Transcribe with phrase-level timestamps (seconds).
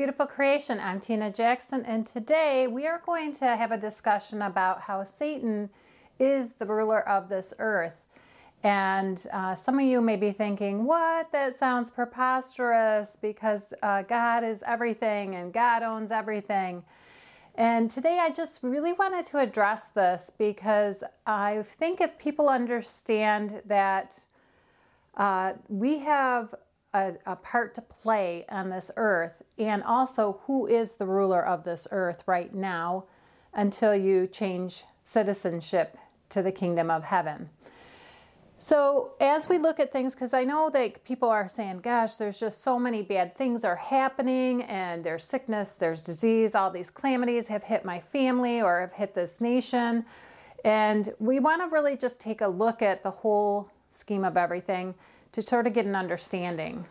[0.00, 0.80] beautiful creation.
[0.80, 5.68] I'm Tina Jackson, and today we are going to have a discussion about how Satan
[6.18, 8.06] is the ruler of this earth.
[8.62, 11.30] And uh, some of you may be thinking, what?
[11.32, 16.82] That sounds preposterous because uh, God is everything and God owns everything.
[17.56, 23.60] And today I just really wanted to address this because I think if people understand
[23.66, 24.18] that
[25.18, 26.54] uh, we have
[26.94, 31.64] a, a, part to play on this earth, and also who is the ruler of
[31.64, 33.04] this earth right now
[33.54, 35.96] until you change citizenship
[36.28, 37.48] to the kingdom of heaven.
[38.56, 42.38] So, as we look at things, because I know that people are saying, gosh, there's
[42.38, 47.48] just so many bad things are happening, and there's sickness, there's disease, all these calamities
[47.48, 50.04] have hit my family or have hit this nation.
[50.62, 54.94] And we want to really just take a look at the whole scheme of everything
[55.32, 56.84] to sort of get an understanding.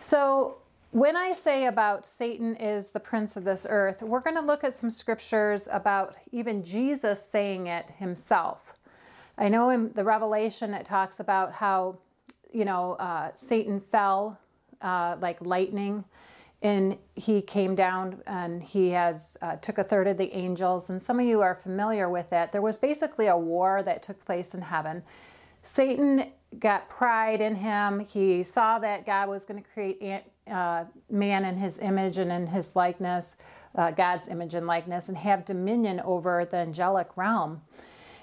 [0.00, 0.58] So,
[0.90, 4.62] when I say about Satan is the prince of this earth, we're going to look
[4.62, 8.74] at some scriptures about even Jesus saying it himself.
[9.38, 11.98] I know in the Revelation it talks about how,
[12.52, 14.38] you know, uh, Satan fell
[14.82, 16.04] uh, like lightning
[16.62, 21.02] and he came down and he has uh, took a third of the angels and
[21.02, 24.54] some of you are familiar with it there was basically a war that took place
[24.54, 25.02] in heaven
[25.62, 28.00] satan got pride in him.
[28.00, 32.46] He saw that God was going to create uh, man in his image and in
[32.46, 33.36] his likeness,
[33.74, 37.62] uh, God's image and likeness, and have dominion over the angelic realm.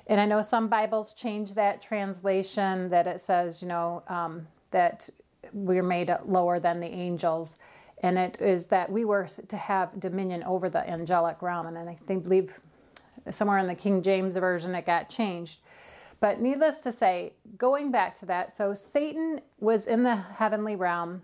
[0.07, 5.09] And I know some Bibles change that translation that it says, you know, um, that
[5.53, 7.57] we're made lower than the angels.
[8.01, 11.67] And it is that we were to have dominion over the angelic realm.
[11.67, 12.59] And I think, believe
[13.29, 15.59] somewhere in the King James Version it got changed.
[16.19, 21.23] But needless to say, going back to that, so Satan was in the heavenly realm.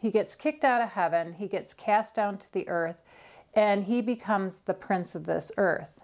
[0.00, 2.96] He gets kicked out of heaven, he gets cast down to the earth,
[3.54, 6.00] and he becomes the prince of this earth.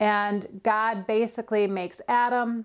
[0.00, 2.64] And God basically makes Adam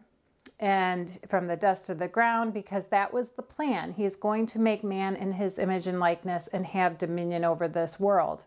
[0.60, 3.94] and from the dust of the ground because that was the plan.
[3.94, 8.00] He's going to make man in his image and likeness and have dominion over this
[8.00, 8.46] world.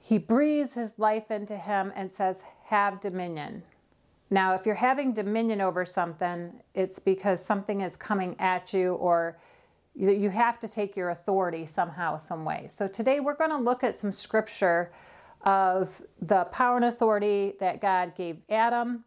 [0.00, 3.62] He breathes his life into him and says, Have dominion.
[4.30, 9.38] Now, if you're having dominion over something, it's because something is coming at you or
[9.94, 12.66] you have to take your authority somehow, some way.
[12.68, 14.92] So today we're going to look at some scripture
[15.42, 19.04] of the power and authority that God gave Adam.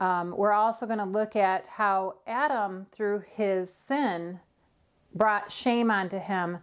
[0.00, 4.40] Um, we're also going to look at how Adam, through his sin,
[5.14, 6.58] brought shame onto him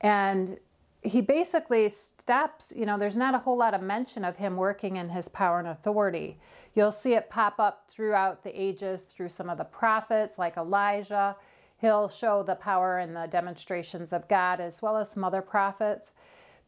[0.00, 0.58] and
[1.02, 4.96] he basically stops, you know, there's not a whole lot of mention of him working
[4.96, 6.38] in his power and authority.
[6.74, 11.36] You'll see it pop up throughout the ages through some of the prophets like Elijah.
[11.78, 16.12] He'll show the power and the demonstrations of God as well as some other prophets.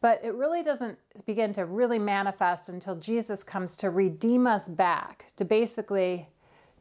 [0.01, 5.27] But it really doesn't begin to really manifest until Jesus comes to redeem us back,
[5.35, 6.27] to basically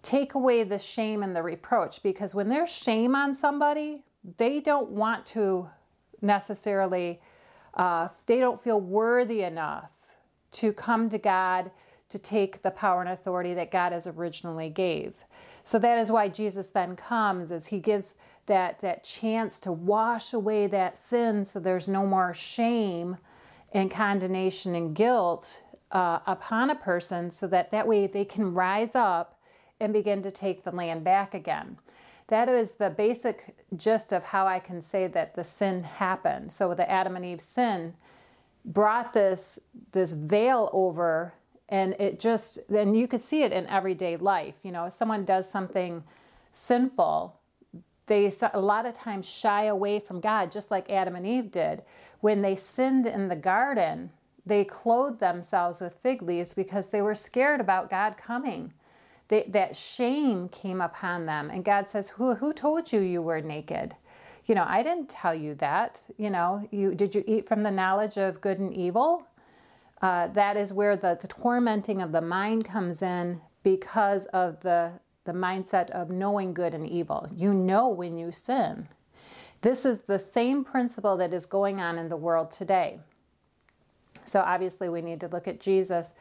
[0.00, 2.02] take away the shame and the reproach.
[2.02, 4.02] Because when there's shame on somebody,
[4.38, 5.68] they don't want to
[6.22, 7.20] necessarily
[7.75, 9.91] uh, they don't feel worthy enough
[10.53, 11.71] to come to God
[12.09, 15.15] to take the power and authority that God has originally gave.
[15.65, 18.16] So that is why Jesus then comes as he gives
[18.47, 23.16] that that chance to wash away that sin so there's no more shame
[23.72, 25.62] and condemnation and guilt
[25.93, 29.41] uh, upon a person so that that way they can rise up
[29.81, 31.78] and begin to take the land back again.
[32.32, 36.50] That is the basic gist of how I can say that the sin happened.
[36.50, 37.93] So the Adam and Eve sin
[38.65, 39.59] brought this
[39.91, 41.34] this veil over
[41.69, 44.54] and it just then you could see it in everyday life.
[44.62, 46.04] You know, if someone does something
[46.54, 47.39] sinful,
[48.06, 51.83] they a lot of times shy away from God just like Adam and Eve did.
[52.21, 54.09] When they sinned in the garden,
[54.47, 58.72] they clothed themselves with fig leaves because they were scared about God coming
[59.28, 61.51] they, that shame came upon them.
[61.51, 63.95] And God says, who, who told you you were naked?
[64.47, 66.03] You know, I didn't tell you that.
[66.19, 69.27] You know, you did you eat from the knowledge of good and evil?
[70.01, 74.92] Uh, that is where the, the tormenting of the mind comes in because of the,
[75.25, 77.28] the mindset of knowing good and evil.
[77.33, 78.89] You know when you sin.
[79.60, 82.98] This is the same principle that is going on in the world today.
[84.25, 86.15] So obviously, we need to look at Jesus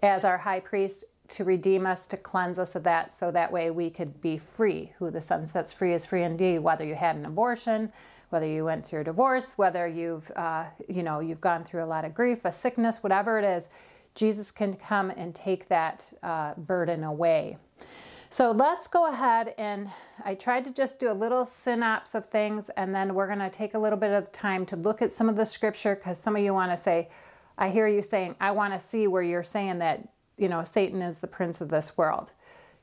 [0.00, 3.70] as our high priest to redeem us, to cleanse us of that, so that way
[3.70, 4.92] we could be free.
[4.98, 6.60] Who the Son sets free is free indeed.
[6.60, 7.92] Whether you had an abortion,
[8.30, 11.86] whether you went through a divorce, whether you've, uh, you know, you've gone through a
[11.86, 13.68] lot of grief, a sickness, whatever it is,
[14.14, 17.56] Jesus can come and take that uh, burden away.
[18.30, 19.88] So let's go ahead and
[20.22, 23.48] I tried to just do a little synopsis of things and then we're going to
[23.48, 26.36] take a little bit of time to look at some of the scripture because some
[26.36, 27.08] of you want to say,
[27.56, 30.06] I hear you saying, I want to see where you're saying that,
[30.38, 32.32] you know, Satan is the prince of this world.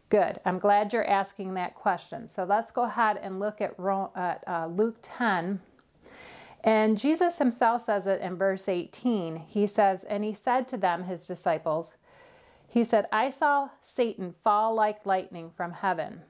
[0.09, 0.39] Good.
[0.45, 2.27] I'm glad you're asking that question.
[2.27, 5.59] So let's go ahead and look at, uh, Luke 10.
[6.63, 9.37] And Jesus himself says it in verse 18.
[9.37, 11.95] He says, And he said to them, his disciples,
[12.67, 16.21] he said, I saw Satan fall like lightning from heaven.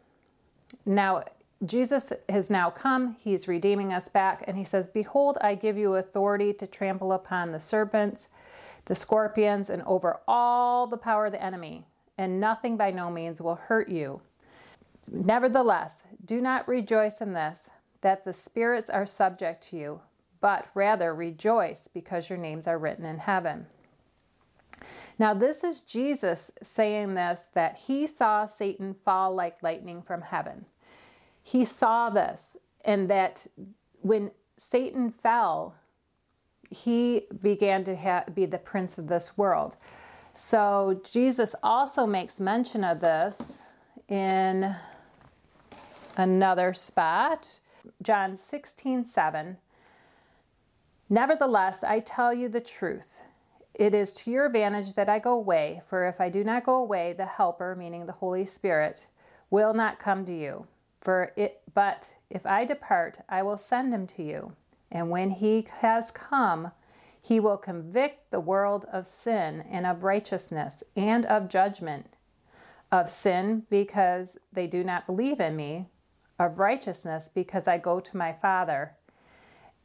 [0.85, 1.23] Now,
[1.65, 3.15] Jesus has now come.
[3.19, 4.43] He's redeeming us back.
[4.45, 8.29] And he says, Behold, I give you authority to trample upon the serpents,
[8.85, 11.85] the scorpions, and over all the power of the enemy,
[12.17, 14.21] and nothing by no means will hurt you.
[15.11, 17.69] Nevertheless, do not rejoice in this,
[18.01, 20.01] that the spirits are subject to you,
[20.41, 23.65] but rather rejoice because your names are written in heaven.
[25.17, 30.65] Now, this is Jesus saying this that he saw Satan fall like lightning from heaven.
[31.41, 33.47] He saw this, and that
[34.01, 35.75] when Satan fell,
[36.83, 39.77] he began to ha- be the prince of this world.
[40.33, 43.61] So, Jesus also makes mention of this
[44.09, 44.75] in
[46.17, 47.59] another spot.
[48.01, 49.57] John 16, 7.
[51.09, 53.21] Nevertheless, I tell you the truth.
[53.73, 56.75] It is to your advantage that I go away, for if I do not go
[56.75, 59.07] away, the Helper, meaning the Holy Spirit,
[59.49, 60.65] will not come to you.
[61.01, 64.53] For it, but if I depart, I will send him to you.
[64.91, 66.71] And when he has come,
[67.21, 72.17] he will convict the world of sin and of righteousness and of judgment.
[72.91, 75.87] Of sin, because they do not believe in me.
[76.37, 78.93] Of righteousness, because I go to my Father,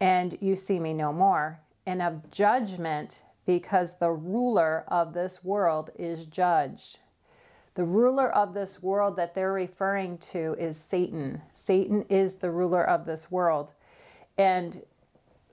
[0.01, 1.61] and you see me no more.
[1.87, 6.99] And of judgment, because the ruler of this world is judged.
[7.75, 11.41] The ruler of this world that they're referring to is Satan.
[11.53, 13.73] Satan is the ruler of this world.
[14.37, 14.83] And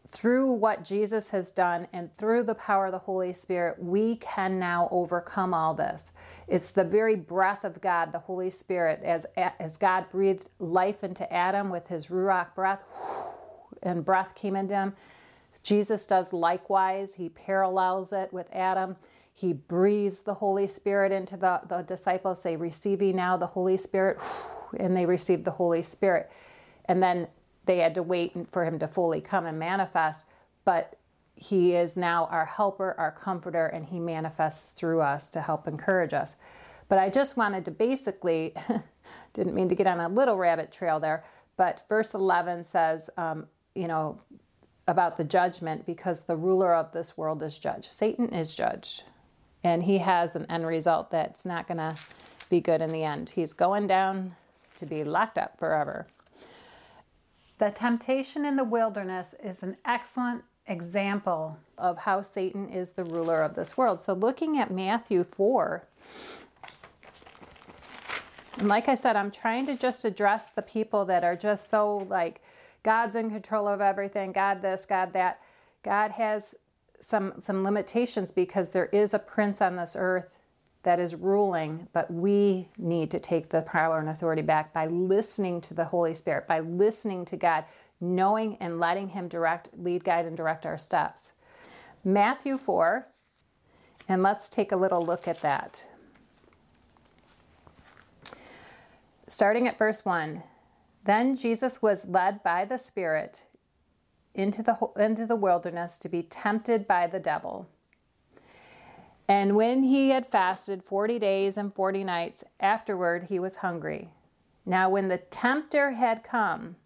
[0.07, 4.57] through what Jesus has done and through the power of the Holy Spirit, we can
[4.57, 6.13] now overcome all this.
[6.47, 11.31] It's the very breath of God, the Holy Spirit, as, as God breathed life into
[11.31, 12.83] Adam with his Ruach breath,
[13.83, 14.93] and breath came into him.
[15.61, 17.15] Jesus does likewise.
[17.15, 18.95] He parallels it with Adam.
[19.33, 24.19] He breathes the Holy Spirit into the, the disciples, say, Receiving now the Holy Spirit,
[24.79, 26.31] and they receive the Holy Spirit.
[26.85, 27.27] And then
[27.67, 30.25] they had to wait for him to fully come and manifest.
[30.65, 30.97] But
[31.35, 36.13] he is now our helper, our comforter, and he manifests through us to help encourage
[36.13, 36.35] us.
[36.89, 38.55] But I just wanted to basically,
[39.33, 41.23] didn't mean to get on a little rabbit trail there,
[41.55, 44.17] but verse 11 says, um, you know,
[44.87, 47.93] about the judgment because the ruler of this world is judged.
[47.93, 49.03] Satan is judged,
[49.63, 51.95] and he has an end result that's not going to
[52.49, 53.29] be good in the end.
[53.29, 54.35] He's going down
[54.77, 56.07] to be locked up forever.
[57.57, 63.41] The temptation in the wilderness is an excellent example of how Satan is the ruler
[63.41, 64.01] of this world.
[64.01, 65.83] So, looking at Matthew 4,
[68.59, 71.97] and like I said, I'm trying to just address the people that are just so
[72.09, 72.41] like,
[72.83, 75.41] God's in control of everything, God this, God that.
[75.83, 76.55] God has
[76.99, 80.39] some some limitations because there is a prince on this earth
[80.83, 85.59] that is ruling, but we need to take the power and authority back by listening
[85.61, 87.65] to the Holy Spirit, by listening to God,
[87.99, 91.33] knowing and letting him direct, lead, guide and direct our steps.
[92.03, 93.07] Matthew 4,
[94.07, 95.85] and let's take a little look at that.
[99.27, 100.41] Starting at verse 1.
[101.03, 103.43] Then Jesus was led by the Spirit
[104.35, 107.67] into the, into the wilderness to be tempted by the devil.
[109.27, 114.09] And when he had fasted 40 days and 40 nights, afterward he was hungry.
[114.65, 116.77] Now, when the tempter had come,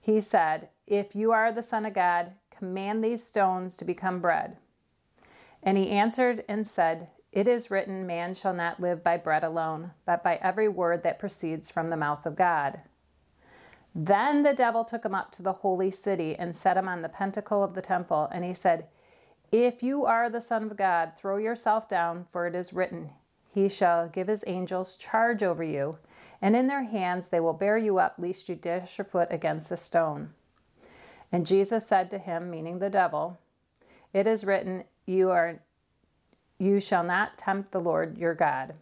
[0.00, 4.56] he said, If you are the Son of God, command these stones to become bread.
[5.62, 9.92] And he answered and said, It is written, Man shall not live by bread alone,
[10.06, 12.80] but by every word that proceeds from the mouth of God.
[13.94, 17.08] Then the devil took him up to the holy city and set him on the
[17.08, 18.28] pentacle of the temple.
[18.30, 18.86] And he said,
[19.52, 23.10] If you are the Son of God, throw yourself down, for it is written,
[23.48, 25.98] He shall give his angels charge over you,
[26.42, 29.70] and in their hands they will bear you up, lest you dash your foot against
[29.70, 30.30] a stone.
[31.30, 33.38] And Jesus said to him, meaning the devil,
[34.12, 35.60] It is written, You are
[36.58, 38.74] you shall not tempt the Lord your God.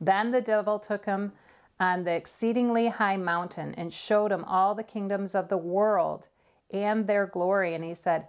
[0.00, 1.32] Then the devil took him
[1.80, 6.28] on the exceedingly high mountain and showed him all the kingdoms of the world
[6.70, 7.74] and their glory.
[7.74, 8.28] And he said,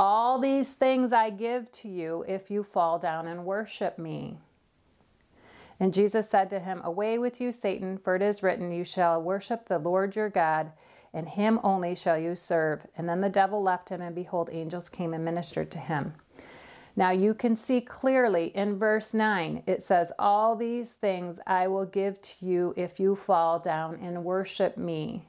[0.00, 4.38] All these things I give to you if you fall down and worship me.
[5.78, 9.20] And Jesus said to him, Away with you, Satan, for it is written, You shall
[9.20, 10.72] worship the Lord your God,
[11.12, 12.86] and him only shall you serve.
[12.96, 16.14] And then the devil left him, and behold, angels came and ministered to him.
[16.96, 21.84] Now you can see clearly in verse 9, it says, All these things I will
[21.84, 25.28] give to you if you fall down and worship me.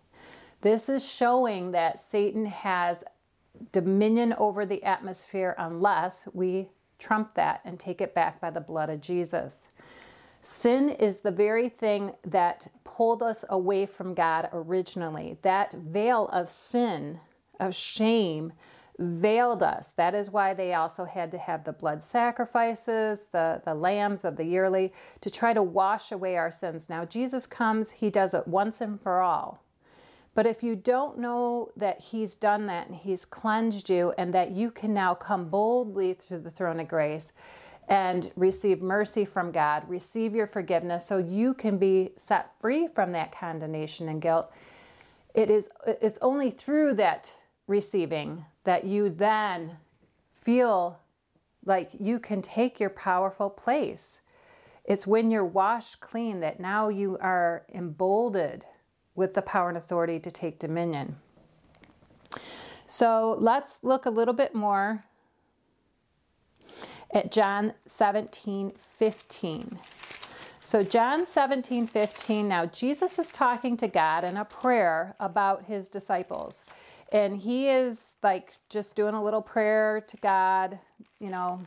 [0.62, 3.04] This is showing that Satan has
[3.72, 8.90] dominion over the atmosphere unless we trump that and take it back by the blood
[8.90, 9.72] of Jesus.
[10.42, 15.38] Sin is the very thing that pulled us away from God originally.
[15.42, 17.20] That veil of sin,
[17.60, 18.54] of shame,
[18.98, 19.94] veiled us.
[19.94, 24.36] That is why they also had to have the blood sacrifices, the, the lambs of
[24.36, 26.90] the yearly, to try to wash away our sins.
[26.90, 29.64] Now, Jesus comes, He does it once and for all.
[30.34, 34.52] But if you don't know that He's done that and He's cleansed you, and that
[34.52, 37.34] you can now come boldly through the throne of grace
[37.90, 43.12] and receive mercy from God, receive your forgiveness so you can be set free from
[43.12, 44.52] that condemnation and guilt,
[45.34, 47.36] it is it's only through that
[47.68, 49.78] receiving that you then
[50.34, 51.00] feel
[51.66, 54.22] like you can take your powerful place.
[54.84, 58.66] It's when you're washed clean that now you are emboldened
[59.16, 61.18] with the power and authority to take dominion.
[62.88, 65.04] So let's look a little bit more
[67.14, 69.80] at John 17 15.
[70.64, 75.90] So, John 17 15, now Jesus is talking to God in a prayer about his
[75.90, 76.64] disciples.
[77.12, 80.80] And he is like just doing a little prayer to God,
[81.20, 81.62] you know,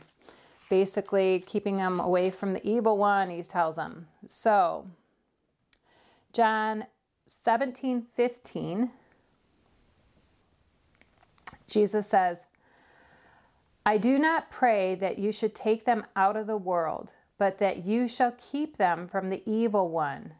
[0.69, 4.07] basically keeping them away from the evil one, he tells them.
[4.27, 4.87] So,
[6.33, 6.85] John
[7.27, 8.91] 17 15,
[11.67, 12.45] Jesus says,
[13.85, 17.85] I do not pray that you should take them out of the world, but that
[17.85, 20.33] you shall keep them from the evil one.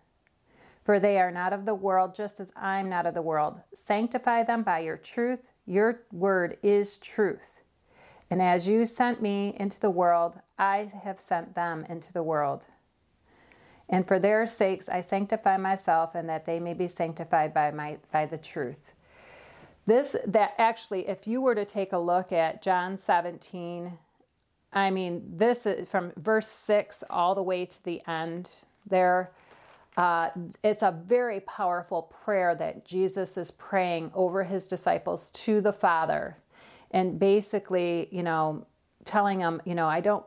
[0.83, 3.61] For they are not of the world, just as I'm not of the world.
[3.73, 5.49] Sanctify them by your truth.
[5.65, 7.61] Your word is truth.
[8.29, 12.67] And as you sent me into the world, I have sent them into the world.
[13.89, 17.97] And for their sakes I sanctify myself, and that they may be sanctified by my
[18.11, 18.93] by the truth.
[19.85, 23.97] This that actually, if you were to take a look at John 17,
[24.73, 28.51] I mean, this is from verse 6 all the way to the end
[28.87, 29.31] there.
[29.95, 30.29] Uh,
[30.63, 36.37] it's a very powerful prayer that Jesus is praying over his disciples to the Father.
[36.91, 38.65] And basically, you know,
[39.05, 40.25] telling them, you know, I don't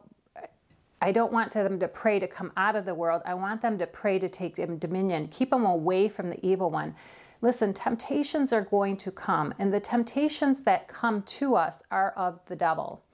[1.00, 3.22] I don't want them to pray to come out of the world.
[3.24, 6.94] I want them to pray to take dominion, keep them away from the evil one.
[7.40, 12.40] Listen, temptations are going to come, and the temptations that come to us are of
[12.46, 13.04] the devil.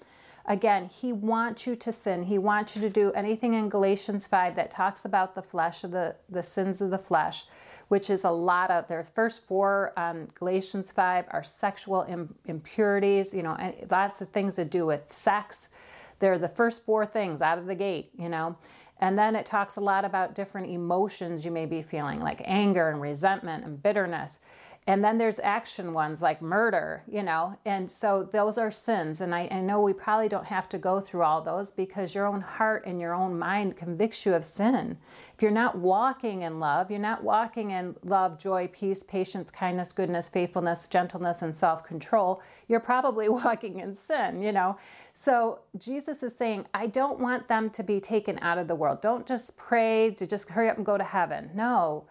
[0.46, 2.22] Again, he wants you to sin.
[2.22, 5.90] He wants you to do anything in Galatians 5 that talks about the flesh, of
[5.90, 7.44] the, the sins of the flesh,
[7.88, 12.02] which is a lot of their first four um, Galatians 5 are sexual
[12.44, 15.70] impurities, you know, and lots of things to do with sex.
[16.18, 18.56] They're the first four things out of the gate, you know.
[18.98, 22.90] And then it talks a lot about different emotions you may be feeling, like anger
[22.90, 24.40] and resentment and bitterness.
[24.86, 29.22] And then there's action ones like murder, you know, and so those are sins.
[29.22, 32.26] And I, I, know we probably don't have to go through all those because your
[32.26, 34.98] own heart and your own mind convicts you of sin.
[35.34, 39.94] If you're not walking in love, you're not walking in love, joy, peace, patience, kindness,
[39.94, 44.76] goodness, faithfulness, gentleness, and self control, you're probably walking in sin, you know.
[45.14, 49.00] So Jesus is saying, I don't want them to be taken out of the world.
[49.00, 51.50] Don't just pray to just hurry up and go to heaven.
[51.54, 52.04] No.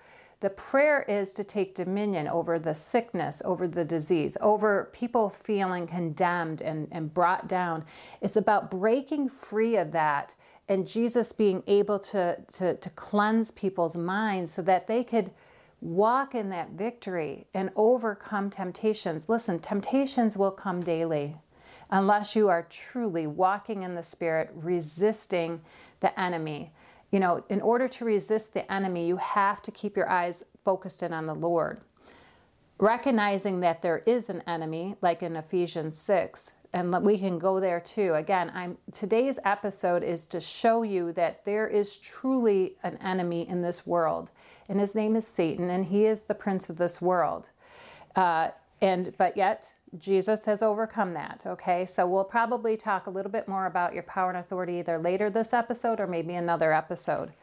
[0.43, 5.88] The prayer is to take dominion over the sickness, over the disease, over people feeling
[5.88, 7.85] condemned and, and brought down.
[8.19, 10.35] It's about breaking free of that
[10.67, 15.31] and Jesus being able to, to, to cleanse people's minds so that they could
[15.79, 19.29] walk in that victory and overcome temptations.
[19.29, 21.38] Listen, temptations will come daily
[21.89, 25.62] unless you are truly walking in the Spirit, resisting
[26.01, 26.73] the enemy
[27.13, 31.03] you know, in order to resist the enemy, you have to keep your eyes focused
[31.03, 31.79] in on the Lord.
[32.79, 37.79] Recognizing that there is an enemy, like in Ephesians 6, and we can go there
[37.79, 38.15] too.
[38.15, 43.62] Again, I'm today's episode is to show you that there is truly an enemy in
[43.62, 44.32] this world,
[44.67, 47.50] and his name is Satan, and he is the prince of this world.
[48.15, 48.50] Uh,
[48.82, 51.43] and but yet Jesus has overcome that.
[51.45, 54.97] Okay, so we'll probably talk a little bit more about your power and authority either
[54.97, 57.33] later this episode or maybe another episode.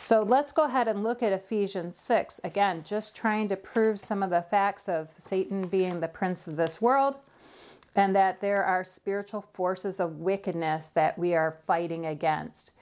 [0.00, 2.40] So let's go ahead and look at Ephesians 6.
[2.44, 6.56] Again, just trying to prove some of the facts of Satan being the prince of
[6.56, 7.18] this world
[7.96, 12.72] and that there are spiritual forces of wickedness that we are fighting against.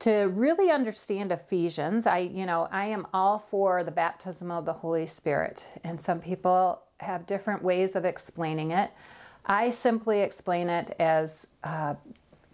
[0.00, 4.72] to really understand Ephesians, I, you know, I am all for the baptism of the
[4.72, 8.90] Holy Spirit, and some people have different ways of explaining it.
[9.46, 11.94] I simply explain it as uh,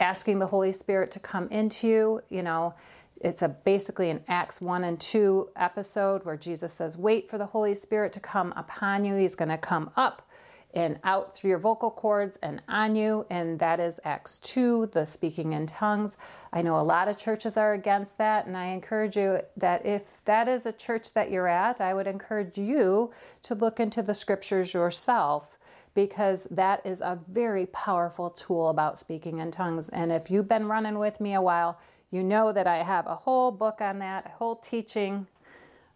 [0.00, 2.22] asking the Holy Spirit to come into you.
[2.28, 2.74] You know,
[3.20, 7.46] it's a basically an Acts 1 and 2 episode where Jesus says, Wait for the
[7.46, 9.14] Holy Spirit to come upon you.
[9.16, 10.28] He's going to come up
[10.74, 13.24] and out through your vocal cords and on you.
[13.30, 16.18] And that is Acts 2, the speaking in tongues.
[16.52, 18.46] I know a lot of churches are against that.
[18.46, 22.06] And I encourage you that if that is a church that you're at, I would
[22.06, 23.12] encourage you
[23.42, 25.56] to look into the scriptures yourself
[25.94, 29.88] because that is a very powerful tool about speaking in tongues.
[29.88, 31.78] And if you've been running with me a while,
[32.10, 35.28] you know that I have a whole book on that, a whole teaching.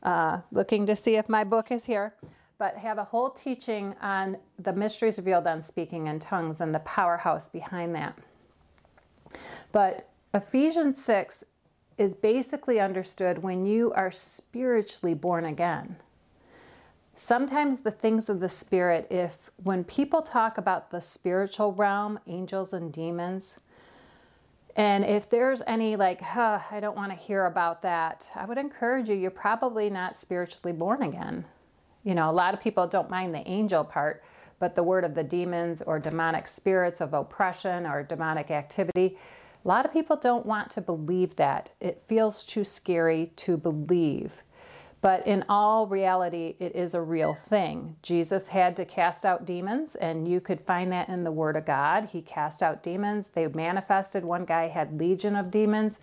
[0.00, 2.14] Uh, looking to see if my book is here
[2.58, 6.80] but have a whole teaching on the mysteries revealed on speaking in tongues and the
[6.80, 8.18] powerhouse behind that.
[9.72, 11.44] But Ephesians 6
[11.96, 15.96] is basically understood when you are spiritually born again.
[17.14, 22.72] Sometimes the things of the spirit, if when people talk about the spiritual realm, angels
[22.72, 23.58] and demons,
[24.76, 28.58] and if there's any like, huh, I don't want to hear about that, I would
[28.58, 31.44] encourage you, you're probably not spiritually born again.
[32.08, 34.22] You know, a lot of people don't mind the angel part,
[34.58, 39.18] but the word of the demons or demonic spirits of oppression or demonic activity,
[39.62, 41.70] a lot of people don't want to believe that.
[41.82, 44.42] It feels too scary to believe.
[45.02, 47.96] But in all reality, it is a real thing.
[48.02, 51.66] Jesus had to cast out demons, and you could find that in the Word of
[51.66, 52.06] God.
[52.06, 53.28] He cast out demons.
[53.28, 54.24] They manifested.
[54.24, 56.00] One guy had legion of demons.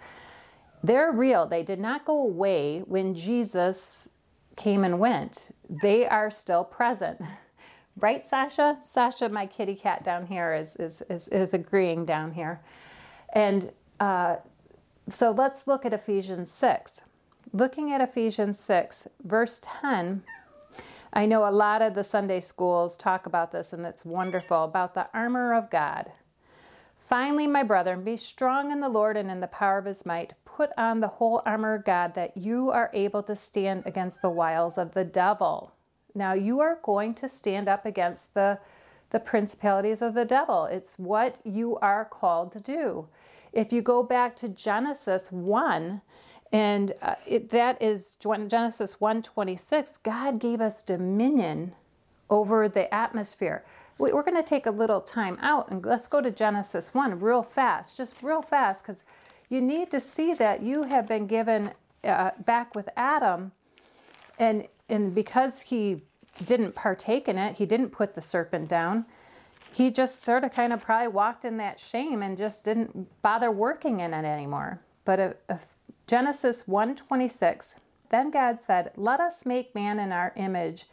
[0.83, 1.47] They're real.
[1.47, 4.12] They did not go away when Jesus
[4.56, 7.22] came and went, they are still present.
[7.98, 8.78] Right, Sasha?
[8.82, 12.60] Sasha, my kitty cat down here, is, is, is, is agreeing down here.
[13.32, 14.36] And uh,
[15.08, 17.04] so let's look at Ephesians 6.
[17.54, 20.24] Looking at Ephesians 6, verse 10,
[21.13, 24.94] I know a lot of the Sunday schools talk about this, and it's wonderful about
[24.94, 26.12] the armor of God.
[27.00, 30.34] Finally, my brethren, be strong in the Lord and in the power of his might.
[30.56, 34.30] Put on the whole armor of God that you are able to stand against the
[34.30, 35.74] wiles of the devil.
[36.13, 38.60] Now, you are going to stand up against the,
[39.10, 40.63] the principalities of the devil.
[40.63, 43.10] It's what you are called to do.
[43.52, 46.02] If you go back to Genesis 1,
[46.54, 51.76] and uh, it, that is Genesis 1:26, God gave us dominion
[52.30, 53.65] over the atmosphere
[53.98, 57.44] we're going to take a little time out and let's go to Genesis 1 real
[57.44, 59.04] fast, just real fast, because
[59.49, 61.71] you need to see that you have been given
[62.03, 63.51] uh, back with Adam,
[64.39, 66.03] and and because he
[66.43, 69.05] didn't partake in it, he didn't put the serpent down.
[69.73, 73.51] He just sort of kind of probably walked in that shame and just didn't bother
[73.51, 74.81] working in it anymore.
[75.03, 75.67] But if, if
[76.08, 77.75] Genesis 1:26,
[78.10, 80.86] then God said, "Let us make man in our image,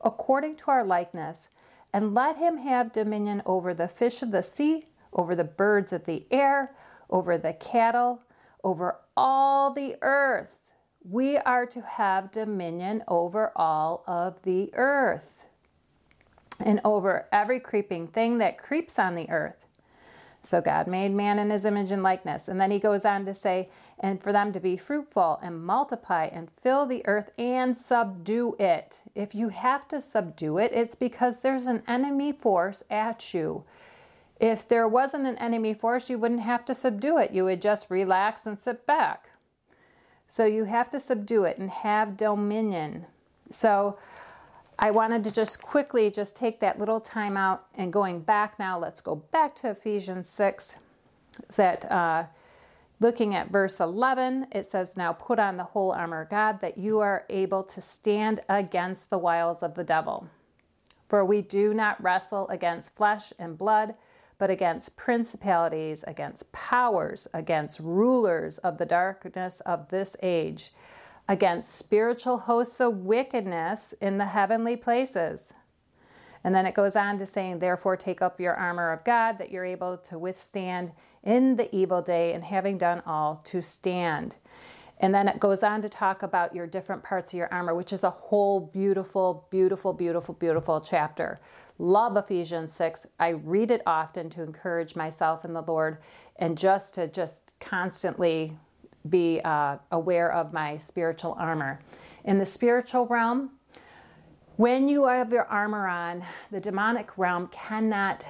[0.00, 1.48] according to our likeness."
[1.96, 6.04] and let him have dominion over the fish of the sea, over the birds of
[6.04, 6.74] the air,
[7.10, 8.22] over the cattle,
[8.64, 10.72] over all the earth.
[11.08, 15.46] We are to have dominion over all of the earth
[16.58, 19.66] and over every creeping thing that creeps on the earth.
[20.42, 22.46] So God made man in his image and likeness.
[22.46, 26.26] And then he goes on to say, and for them to be fruitful and multiply
[26.26, 29.02] and fill the earth and subdue it.
[29.14, 33.64] If you have to subdue it, it's because there's an enemy force at you.
[34.38, 37.32] If there wasn't an enemy force, you wouldn't have to subdue it.
[37.32, 39.30] You would just relax and sit back.
[40.28, 43.06] So you have to subdue it and have dominion.
[43.50, 43.96] So
[44.78, 48.78] I wanted to just quickly just take that little time out and going back now,
[48.78, 50.78] let's go back to Ephesians 6.
[51.56, 52.24] That uh,
[53.00, 56.76] looking at verse 11, it says, Now put on the whole armor of God that
[56.78, 60.28] you are able to stand against the wiles of the devil.
[61.08, 63.94] For we do not wrestle against flesh and blood,
[64.38, 70.72] but against principalities, against powers, against rulers of the darkness of this age
[71.28, 75.52] against spiritual hosts of wickedness in the heavenly places.
[76.44, 79.50] And then it goes on to saying, Therefore, take up your armor of God that
[79.50, 80.92] you're able to withstand
[81.24, 84.36] in the evil day, and having done all, to stand.
[84.98, 87.92] And then it goes on to talk about your different parts of your armor, which
[87.92, 91.38] is a whole beautiful, beautiful, beautiful, beautiful chapter.
[91.78, 93.06] Love Ephesians 6.
[93.20, 95.98] I read it often to encourage myself in the Lord
[96.36, 98.56] and just to just constantly
[99.10, 101.80] be uh, aware of my spiritual armor.
[102.24, 103.50] In the spiritual realm,
[104.56, 108.26] when you have your armor on, the demonic realm cannot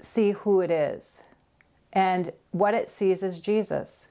[0.00, 1.24] see who it is.
[1.92, 4.09] And what it sees is Jesus.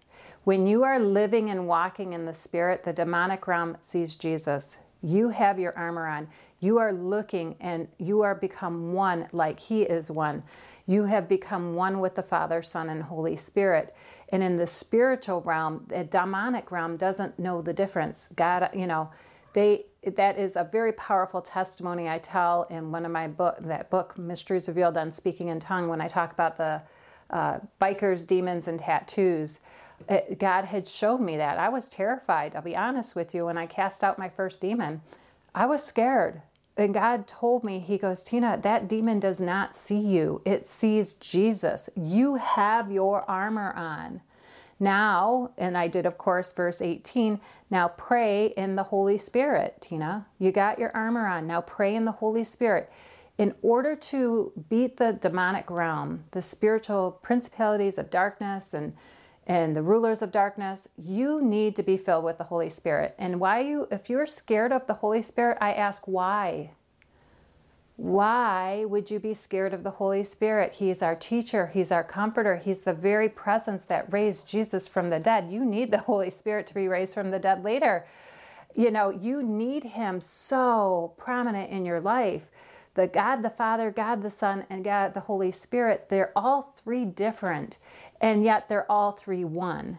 [0.49, 4.79] When you are living and walking in the Spirit, the demonic realm sees Jesus.
[5.03, 6.27] You have your armor on.
[6.59, 10.41] You are looking and you are become one like He is one.
[10.87, 13.95] You have become one with the Father, Son, and Holy Spirit.
[14.29, 18.29] And in the spiritual realm, the demonic realm doesn't know the difference.
[18.35, 19.11] God, you know,
[19.53, 23.91] they that is a very powerful testimony I tell in one of my book that
[23.91, 26.81] book Mysteries Revealed on Speaking in Tongue when I talk about the
[27.29, 29.59] uh, bikers, demons, and tattoos.
[30.07, 31.57] It, God had showed me that.
[31.57, 32.55] I was terrified.
[32.55, 33.45] I'll be honest with you.
[33.45, 35.01] When I cast out my first demon,
[35.53, 36.41] I was scared.
[36.77, 41.13] And God told me, He goes, Tina, that demon does not see you, it sees
[41.13, 41.89] Jesus.
[41.95, 44.21] You have your armor on.
[44.79, 50.25] Now, and I did, of course, verse 18, now pray in the Holy Spirit, Tina.
[50.37, 51.47] You got your armor on.
[51.47, 52.89] Now pray in the Holy Spirit.
[53.37, 58.93] In order to beat the demonic realm, the spiritual principalities of darkness and
[59.49, 63.15] and the rulers of darkness, you need to be filled with the Holy Spirit.
[63.17, 66.69] And why you if you're scared of the Holy Spirit, I ask why?
[67.95, 70.75] Why would you be scared of the Holy Spirit?
[70.75, 75.09] He is our teacher, He's our comforter, He's the very presence that raised Jesus from
[75.09, 75.51] the dead.
[75.51, 78.05] You need the Holy Spirit to be raised from the dead later.
[78.75, 82.51] You know, you need Him so prominent in your life.
[82.93, 87.05] The God the Father, God the Son, and God the Holy Spirit, they're all three
[87.05, 87.79] different,
[88.21, 89.97] and yet they're all three one.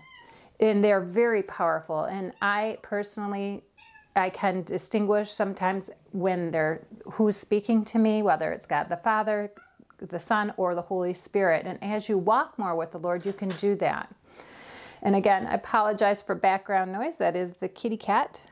[0.59, 2.05] And they're very powerful.
[2.05, 3.63] And I personally
[4.17, 9.53] I can distinguish sometimes when they're who's speaking to me, whether it's God the Father,
[9.99, 11.65] the Son, or the Holy Spirit.
[11.67, 14.15] And as you walk more with the Lord, you can do that.
[15.03, 17.17] And again, I apologize for background noise.
[17.17, 18.45] That is the kitty cat.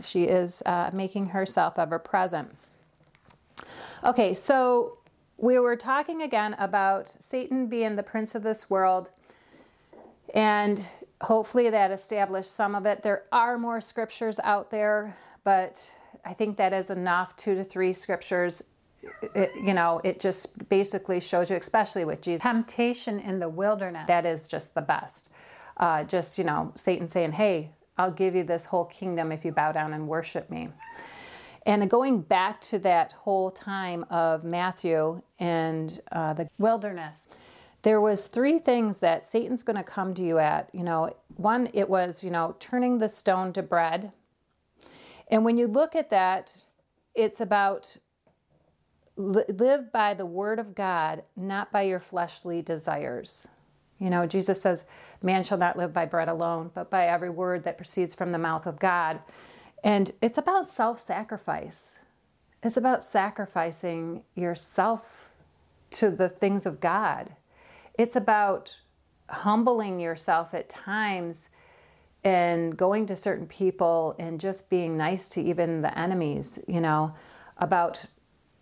[0.00, 2.54] She is uh, making herself ever present.
[4.04, 4.98] Okay, so
[5.42, 9.10] we were talking again about Satan being the prince of this world.
[10.34, 10.88] And
[11.20, 13.02] hopefully that established some of it.
[13.02, 15.92] There are more scriptures out there, but
[16.24, 18.62] I think that is enough two to three scriptures.
[19.34, 22.42] It, you know, it just basically shows you, especially with Jesus.
[22.42, 24.06] Temptation in the wilderness.
[24.06, 25.30] That is just the best.
[25.76, 29.50] Uh, just, you know, Satan saying, hey, I'll give you this whole kingdom if you
[29.50, 30.68] bow down and worship me.
[31.64, 37.28] And going back to that whole time of Matthew and uh, the wilderness,
[37.82, 40.70] there was three things that Satan's going to come to you at.
[40.72, 44.12] You know, one it was, you know, turning the stone to bread.
[45.30, 46.62] And when you look at that,
[47.14, 47.96] it's about
[49.16, 53.48] live by the word of God, not by your fleshly desires.
[53.98, 54.84] You know, Jesus says,
[55.22, 58.38] Man shall not live by bread alone, but by every word that proceeds from the
[58.38, 59.20] mouth of God.
[59.82, 61.98] And it's about self sacrifice.
[62.62, 65.30] It's about sacrificing yourself
[65.92, 67.34] to the things of God.
[67.98, 68.80] It's about
[69.28, 71.50] humbling yourself at times
[72.24, 77.14] and going to certain people and just being nice to even the enemies, you know,
[77.58, 78.04] about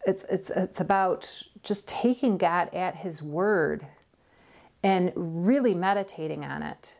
[0.06, 3.86] it's it's it's about just taking God at his word
[4.82, 6.99] and really meditating on it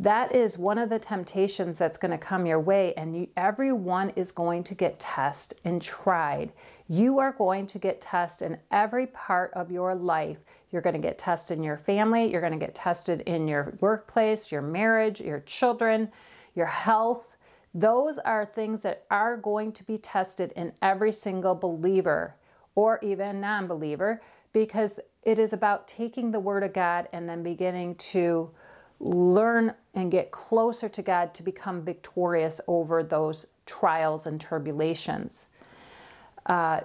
[0.00, 4.10] that is one of the temptations that's going to come your way and you, everyone
[4.10, 6.52] is going to get tested and tried.
[6.88, 10.38] You are going to get tested in every part of your life.
[10.70, 13.74] You're going to get tested in your family you're going to get tested in your
[13.80, 16.10] workplace your marriage your children
[16.54, 17.36] your health.
[17.74, 22.36] Those are things that are going to be tested in every single believer
[22.76, 24.20] or even non-believer
[24.52, 28.50] because it is about taking the word of god and then beginning to
[29.00, 35.48] learn and get closer to God to become victorious over those trials and tribulations.
[36.46, 36.82] Uh,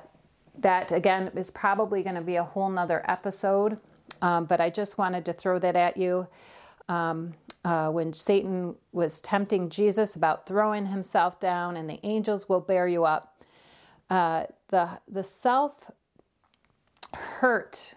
[0.57, 3.77] that again is probably going to be a whole nother episode,
[4.23, 6.27] um, but I just wanted to throw that at you.
[6.89, 12.61] Um, uh, when Satan was tempting Jesus about throwing himself down and the angels will
[12.61, 13.43] bear you up,
[14.09, 15.91] uh, the, the self
[17.13, 17.93] hurt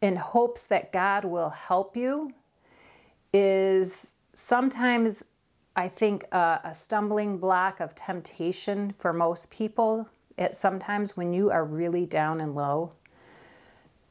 [0.00, 2.32] in hopes that God will help you
[3.32, 5.24] is sometimes
[5.74, 10.08] I think a stumbling block of temptation for most people.
[10.36, 12.92] It sometimes when you are really down and low.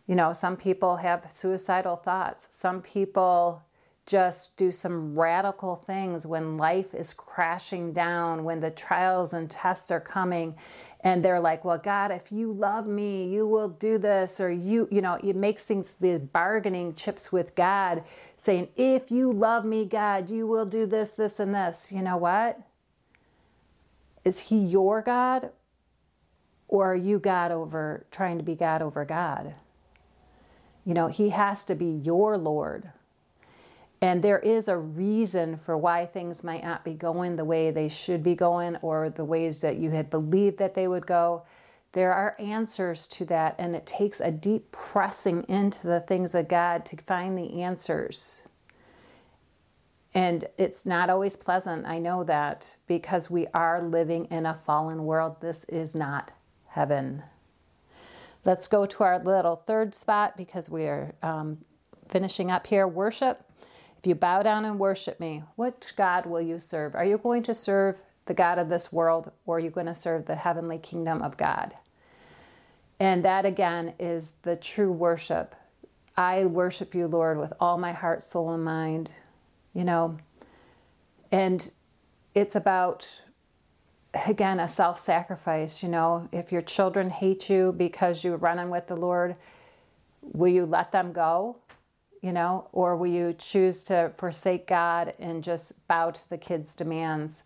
[0.07, 2.47] You know, some people have suicidal thoughts.
[2.49, 3.63] Some people
[4.05, 9.91] just do some radical things when life is crashing down, when the trials and tests
[9.91, 10.55] are coming,
[11.01, 14.87] and they're like, "Well, God, if you love me, you will do this," or you,
[14.91, 18.03] you know, it makes things the bargaining chips with God,
[18.37, 22.17] saying, "If you love me, God, you will do this, this, and this." You know
[22.17, 22.59] what?
[24.25, 25.51] Is He your God,
[26.67, 29.53] or are you God over trying to be God over God?
[30.85, 32.91] You know, He has to be your Lord
[34.01, 37.87] And there is a reason for why things might not be going the way they
[37.87, 41.43] should be going or the ways that you had believed that they would go.
[41.91, 46.47] There are answers to that, and it takes a deep pressing into the things of
[46.47, 48.47] God to find the answers.
[50.13, 55.05] And it's not always pleasant, I know that, because we are living in a fallen
[55.05, 55.39] world.
[55.41, 56.31] This is not
[56.67, 57.23] heaven.
[58.45, 61.59] Let's go to our little third spot because we are um,
[62.07, 63.43] finishing up here worship.
[64.01, 66.95] If you bow down and worship me, which God will you serve?
[66.95, 69.93] Are you going to serve the God of this world or are you going to
[69.93, 71.75] serve the heavenly kingdom of God?
[72.99, 75.55] And that again is the true worship.
[76.17, 79.11] I worship you, Lord, with all my heart, soul, and mind,
[79.73, 80.17] you know.
[81.31, 81.71] And
[82.33, 83.21] it's about,
[84.27, 86.27] again, a self sacrifice, you know.
[86.31, 89.35] If your children hate you because you're running with the Lord,
[90.21, 91.57] will you let them go?
[92.21, 96.75] You know, or will you choose to forsake God and just bow to the kids'
[96.75, 97.43] demands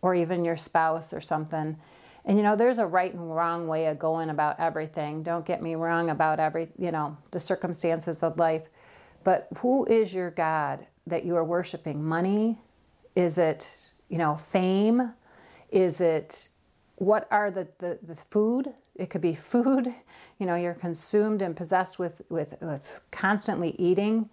[0.00, 1.76] or even your spouse or something?
[2.24, 5.22] And you know, there's a right and wrong way of going about everything.
[5.22, 8.68] Don't get me wrong about every, you know, the circumstances of life.
[9.24, 12.02] But who is your God that you are worshiping?
[12.02, 12.58] Money?
[13.14, 13.70] Is it,
[14.08, 15.12] you know, fame?
[15.70, 16.48] Is it
[16.96, 19.94] what are the, the, the food it could be food.
[20.36, 24.28] You know you're consumed and possessed with, with, with constantly eating.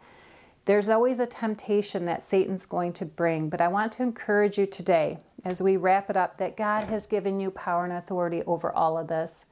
[0.66, 4.66] There's always a temptation that satan's going to bring but i want to encourage you
[4.66, 8.72] today as we wrap it up that god has given you power and authority over
[8.72, 9.46] all of this.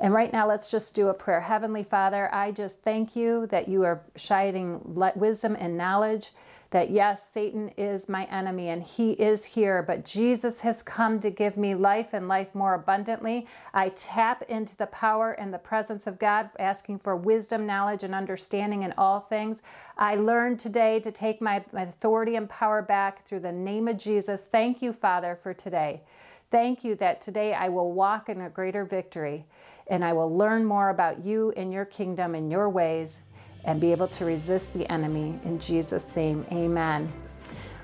[0.00, 1.40] And right now let's just do a prayer.
[1.40, 6.32] Heavenly father i just thank you that you are shining wisdom and knowledge
[6.72, 11.30] that yes, Satan is my enemy and he is here, but Jesus has come to
[11.30, 13.46] give me life and life more abundantly.
[13.72, 18.14] I tap into the power and the presence of God, asking for wisdom, knowledge, and
[18.14, 19.62] understanding in all things.
[19.96, 23.98] I learned today to take my, my authority and power back through the name of
[23.98, 24.42] Jesus.
[24.50, 26.02] Thank you, Father, for today.
[26.50, 29.46] Thank you that today I will walk in a greater victory
[29.88, 33.22] and I will learn more about you and your kingdom and your ways
[33.64, 35.38] and be able to resist the enemy.
[35.44, 37.12] In Jesus' name, amen.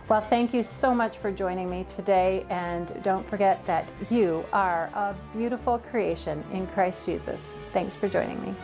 [0.08, 2.46] Well, thank you so much for joining me today.
[2.48, 7.52] And don't forget that you are a beautiful creation in Christ Jesus.
[7.72, 8.54] Thanks for joining me.